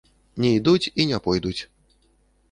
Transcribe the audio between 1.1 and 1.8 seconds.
не пойдуць.